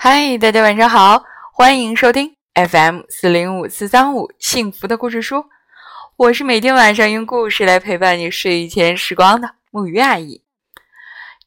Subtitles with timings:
[0.00, 5.46] 嗨，大家晚上好，欢迎收听 FM 四零五四三五幸福的故事书。
[6.14, 10.44] 我是每天晚上用故事来陪伴你睡前时光的木鱼阿姨。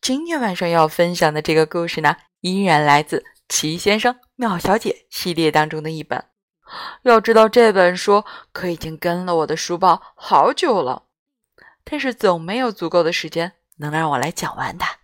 [0.02, 6.22] 今天晚上要分享的这个故事呢，依然来自《奇先生妙小姐》系列当中的一本。
[7.04, 11.04] 要知道这本书可已经跟了我的书包好久了，
[11.86, 14.98] 但是总没有足够的时间能让我来讲完它。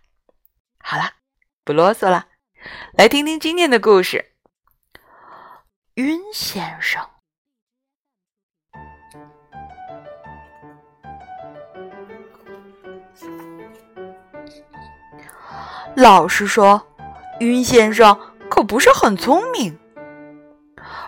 [0.80, 1.12] 好了，
[1.64, 2.26] 不啰嗦了，
[2.92, 4.32] 来听听今天的故事。
[5.94, 7.02] 晕先生，
[15.96, 16.86] 老实说，
[17.40, 19.78] 晕先生可不是很聪明。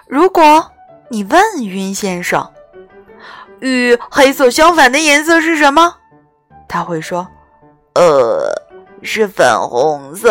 [0.07, 0.73] 如果
[1.09, 2.53] 你问晕先生，
[3.61, 5.97] 与黑色相反的颜色是什么？
[6.69, 7.29] 他会说
[7.95, 8.53] ：“呃，
[9.03, 10.31] 是粉红色。”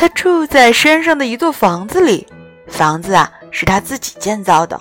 [0.00, 2.26] 他住在山上的一座房子里，
[2.66, 4.80] 房子啊是他自己建造的。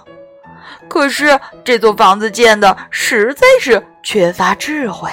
[0.88, 5.11] 可是这座房子建的实在是缺乏智慧，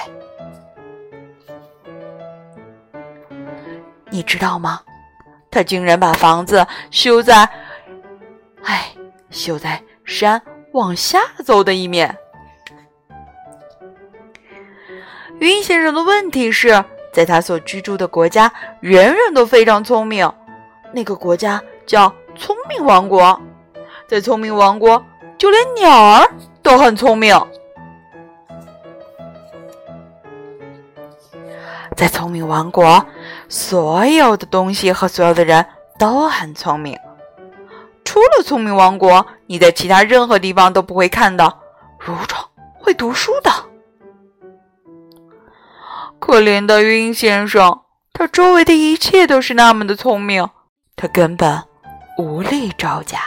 [4.09, 4.79] 你知道吗？
[5.51, 7.43] 他竟然把房子修在，
[8.63, 8.89] 哎，
[9.29, 12.17] 修在山往下走的一面。
[15.39, 16.81] 云先生的问题是
[17.17, 20.31] 在他所居住的国家，人人都非常聪明。
[20.93, 23.41] 那个国家叫聪明王国，
[24.07, 25.03] 在聪明王国，
[25.35, 26.29] 就连鸟儿
[26.61, 27.35] 都很聪明。
[31.95, 33.03] 在聪明王国，
[33.49, 35.65] 所有的东西和所有的人
[35.97, 36.95] 都很聪明。
[38.05, 41.47] 除了聪明王国，你在其他任何地方都不会看到
[41.99, 42.39] 蠕虫
[42.77, 43.49] 会读书的。
[46.27, 50.45] 可怜的晕先生，他周围的一切都是那么的聪明，
[50.97, 51.63] 他根本
[52.17, 53.19] 无力招架。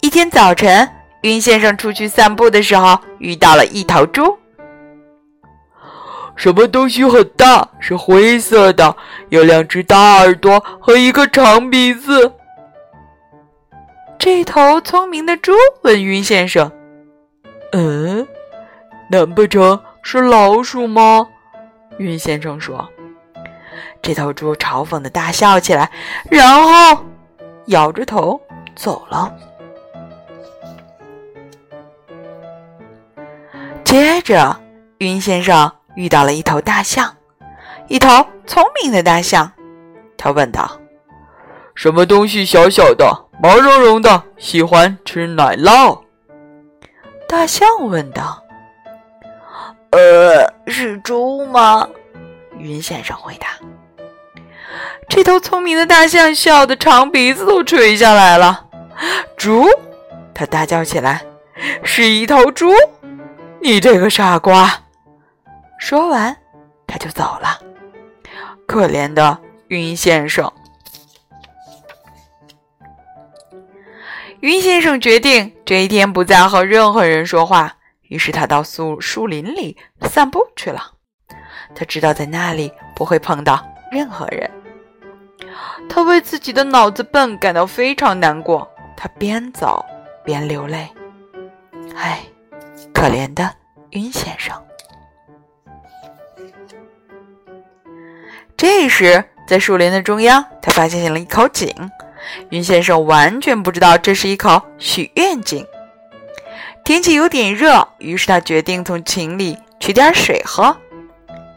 [0.00, 0.88] 一天早晨。
[1.22, 4.36] 晕先生出去散步的时候，遇到了一头猪。
[6.34, 8.96] 什么东西很大，是灰色的，
[9.28, 12.32] 有两只大耳朵和一个长鼻子。
[14.18, 15.52] 这头聪明的猪
[15.82, 16.70] 问晕先生
[17.72, 18.26] ：“嗯，
[19.10, 21.26] 难不成是老鼠吗？”
[21.98, 22.88] 云先生说。
[24.00, 25.90] 这头猪嘲讽的大笑起来，
[26.30, 27.04] 然后
[27.66, 28.40] 摇着头
[28.76, 29.34] 走了。
[33.84, 34.56] 接着，
[34.98, 37.14] 云先生遇到了一头大象，
[37.88, 38.08] 一头
[38.46, 39.50] 聪明的大象。
[40.16, 40.70] 他问道
[41.74, 46.00] ：“什么东西小小的、毛茸茸的，喜欢吃奶酪？”
[47.28, 48.42] 大象问道。
[49.90, 51.88] “呃，是猪吗？”
[52.58, 53.48] 云先生回答。
[55.08, 58.66] 这头聪明的大象笑得长鼻子都垂下来了。
[59.36, 59.66] “猪！”
[60.34, 61.24] 他大叫起来
[61.82, 62.72] ，“是一头猪！”
[63.60, 64.70] 你这个傻瓜！
[65.78, 66.36] 说完，
[66.86, 67.58] 他就走了。
[68.66, 69.38] 可怜的
[69.68, 70.52] 云先生。
[74.40, 77.77] 云先生决定这一天不再和任何人说话，
[78.08, 80.92] 于是他到树树林里散步去了。
[81.74, 84.50] 他知道在那里不会碰到任何人。
[85.88, 88.68] 他为自己的脑子笨感到非常难过。
[88.96, 89.84] 他边走
[90.24, 90.88] 边流泪。
[91.94, 92.20] 唉。
[92.92, 93.54] 可怜的
[93.90, 94.60] 云先生。
[98.56, 101.72] 这时，在树林的中央，他发现了一口井。
[102.50, 105.64] 云先生完全不知道这是一口许愿井。
[106.88, 110.74] 天气有点热，于是他决定从井里取点水喝。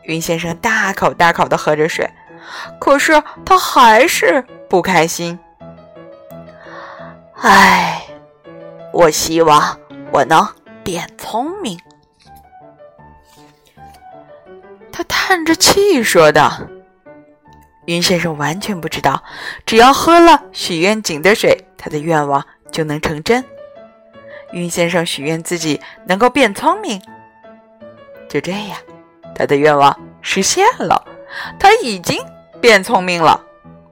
[0.03, 2.06] 云先生大口大口的喝着水，
[2.81, 5.40] 可是他还是不开心。
[7.36, 8.06] 唉，
[8.92, 9.80] 我希望
[10.12, 10.46] 我能。
[10.84, 11.80] 变聪明，
[14.92, 16.51] 他叹着气说道
[17.88, 19.24] ：“云先生完全不知道，
[19.66, 23.45] 只要喝了许愿井的水，他的愿望就能成真。
[24.51, 27.01] 云先生许愿自己能够变聪明，
[28.30, 28.77] 就这样，
[29.36, 31.03] 他的愿望实现了，
[31.59, 32.19] 他已经
[32.59, 33.42] 变聪明了。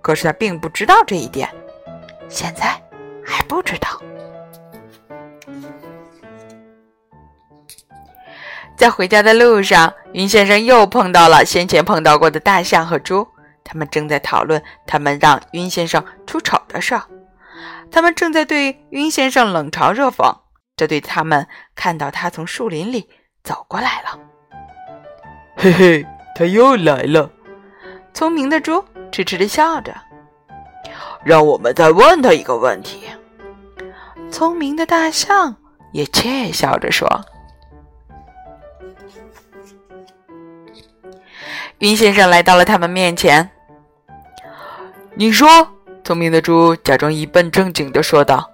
[0.01, 1.49] 可是他并不知道这一点，
[2.29, 2.81] 现在
[3.23, 3.89] 还不知道。”
[8.77, 13.27] 在回家的路上，云先生又碰到了先前碰到过的大象和猪。
[13.61, 17.03] 他们正在讨论他们让云先生出丑的事儿。
[17.91, 20.33] 他们正在对云先生冷嘲热讽，
[20.79, 21.45] 这对他们
[21.75, 23.09] 看到他从树林里
[23.43, 24.17] 走过来了。
[25.57, 27.29] 嘿嘿，他又来了。
[28.13, 28.81] 聪明的猪
[29.11, 29.93] 痴痴的笑着。
[31.25, 33.03] 让我们再问他一个问题。
[34.31, 35.53] 聪明的大象
[35.91, 37.09] 也窃笑着说。
[41.79, 43.49] 云先生来到了他们面前。
[45.15, 45.49] 你说，
[46.05, 48.49] 聪明的猪假装一本正经的说道：“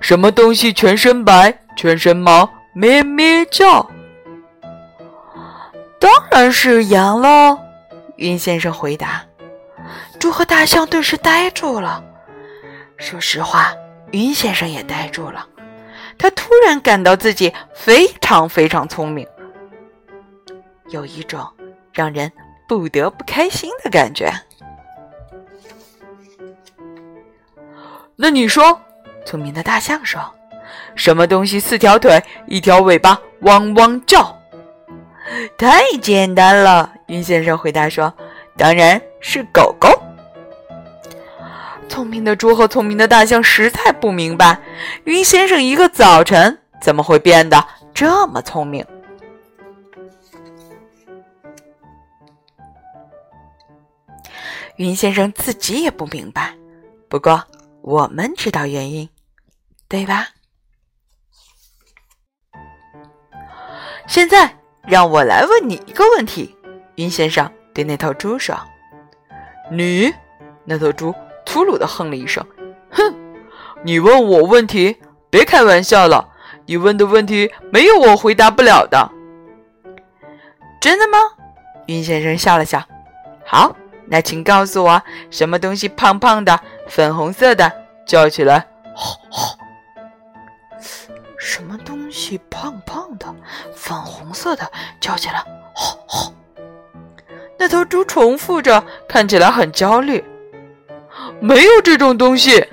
[0.00, 3.88] 什么东西全身白，全身毛，咩咩叫？”
[6.00, 7.58] 当然是羊喽，
[8.16, 9.22] 云先生回答。
[10.18, 12.02] 猪和大象顿时呆住了。
[12.96, 13.72] 说实话，
[14.10, 15.46] 云先生也呆住了。
[16.18, 19.26] 他突然感到自己非常非常聪明，
[20.88, 21.46] 有一种
[21.92, 22.30] 让人
[22.68, 24.30] 不得不开心的感觉。
[28.16, 28.78] 那你说，
[29.30, 30.20] 聪明的大象说
[30.96, 34.36] ：“什么东西四条腿，一条尾巴，汪汪叫？”
[35.56, 38.12] 太简单了，云先生回答说
[38.58, 39.88] ：“当然是狗狗。”
[41.88, 44.60] 聪明的猪和聪明的大象实在不明白，
[45.04, 48.84] 云先生一个早晨怎么会变得这么聪明。
[54.74, 56.52] 云先生自己也不明白，
[57.08, 57.44] 不过
[57.80, 59.08] 我们知道原因，
[59.90, 60.28] 对吧？
[64.06, 64.56] 现在
[64.86, 66.56] 让我来问你一个问题，
[66.94, 68.56] 云先生对那头猪说
[69.70, 70.14] ：“你，
[70.64, 71.12] 那头猪。”
[71.44, 72.46] 粗鲁的哼了一声
[72.92, 73.12] ，“哼，
[73.82, 74.96] 你问我问题，
[75.28, 76.28] 别开玩笑了。
[76.66, 79.10] 你问的问题没有我回答不了的。”
[80.80, 81.18] 真的吗？
[81.86, 82.80] 云先生笑了笑。
[83.44, 83.74] “好，
[84.06, 87.72] 那请告诉我，什么东西胖胖的、粉红色的，
[88.06, 89.49] 叫起来，吼吼？
[92.50, 93.34] 胖胖的、
[93.74, 95.44] 粉红色的，叫起来，
[95.74, 96.32] 吼吼？”
[97.58, 100.24] 那头猪重复着，看起来很焦虑。
[101.40, 102.66] 没有这种东西，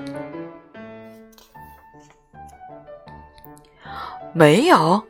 [4.32, 5.04] 没有。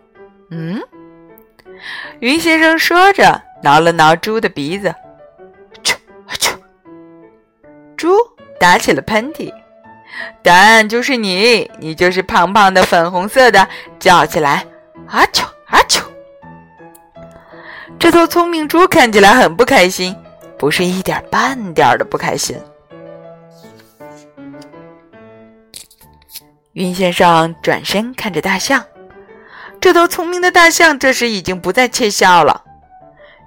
[0.50, 0.82] 嗯，
[2.20, 4.96] 云先生说着，挠了挠猪的鼻子，
[5.84, 5.94] 啾
[6.40, 6.58] 啾，
[7.96, 8.16] 猪
[8.60, 9.54] 打起了喷嚏。
[10.42, 13.68] 答案就是你，你就是胖胖的、粉红色的，
[14.00, 14.66] 叫起来，
[15.08, 16.02] 啊啾啊啾。
[18.00, 20.16] 这头聪明猪看起来很不开心，
[20.58, 22.56] 不是一点半点的不开心。
[26.74, 28.86] 云先生转身看着大象，
[29.82, 32.64] 这头聪明的大象这时已经不再窃笑了。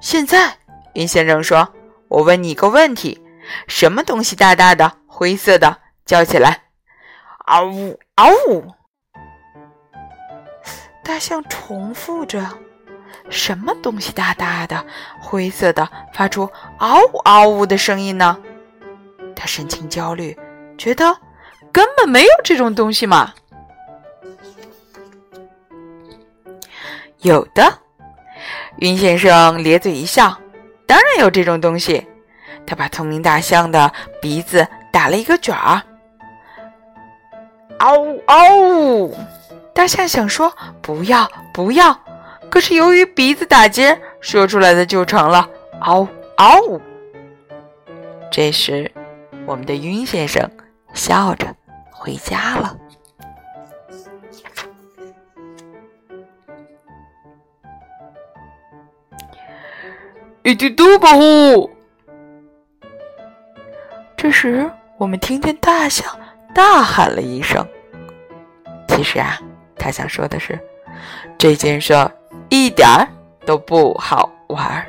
[0.01, 0.57] 现在，
[0.95, 1.69] 云先生说
[2.09, 3.23] ：“我问你一个问题，
[3.69, 5.79] 什么东西大大的、灰色的，
[6.11, 6.63] 叫起来，
[7.47, 8.65] 嗷呜嗷呜？”
[11.05, 12.45] 大象重复着
[13.31, 14.85] ：“什么东西大大的、
[15.21, 18.37] 灰色的，发出嗷呜嗷呜的声音呢？”
[19.37, 20.37] 他神情焦虑，
[20.77, 21.17] 觉得。
[21.73, 23.33] 根本没有这种东西嘛！
[27.19, 27.79] 有的，
[28.79, 30.37] 云先生咧嘴一笑，
[30.85, 32.05] 当然有这种东西。
[32.67, 35.81] 他把聪明大象的鼻子打了一个卷儿。
[37.81, 39.17] 嗷呜嗷呜！
[39.75, 41.99] 大象想说不要不要，
[42.51, 45.49] 可是由于鼻子打结，说出来的就成了
[45.81, 46.07] 嗷
[46.37, 46.81] 嗷呜。
[48.31, 48.93] 这时，
[49.47, 50.49] 我们的晕先生
[50.93, 51.55] 笑着。
[51.93, 52.77] 回家了。
[60.43, 61.71] 一滴嘟保护。
[64.17, 66.07] 这时，我们听见大象
[66.55, 67.67] 大喊了一声。
[68.89, 69.39] 其实啊，
[69.77, 70.59] 他想说的是，
[71.39, 71.95] 这件事
[72.49, 73.09] 一点儿
[73.47, 74.87] 都不好玩儿。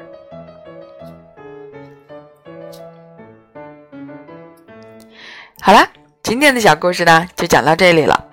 [5.62, 5.88] 好啦。
[6.24, 8.26] 今天的小故事呢，就讲到这里了。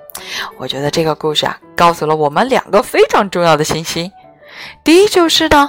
[0.56, 4.12] 我觉得这个故事啊，告诉了我们两个非常重要的信息。
[4.84, 5.68] 第一就是呢，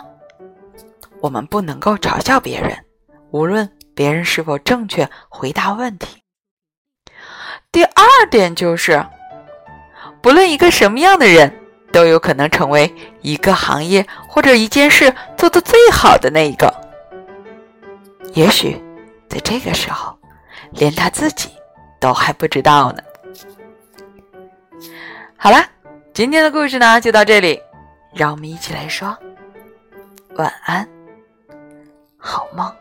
[1.22, 2.78] 我们不能够嘲笑别人，
[3.32, 6.22] 无论别人是否正确回答问题。
[7.72, 9.06] 第二点就是，
[10.22, 11.54] 不论一个什么样的人，
[11.92, 16.74] 都有可能成为一个行业或者一件事做的最好的那一个。
[18.34, 18.82] 也许
[19.30, 20.18] 在这个时候，
[20.72, 21.50] 连他自己。
[22.02, 23.04] 都还不知道呢。
[25.36, 25.58] 好了，
[26.14, 27.62] 今天的故事呢就到这里，
[28.14, 29.18] 让我们一起来说
[30.36, 30.88] 晚安，
[32.18, 32.74] 好梦。